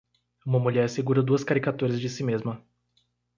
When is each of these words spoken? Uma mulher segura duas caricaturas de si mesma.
Uma 0.43 0.57
mulher 0.57 0.89
segura 0.89 1.21
duas 1.21 1.43
caricaturas 1.43 1.99
de 2.01 2.09
si 2.09 2.23
mesma. 2.23 2.59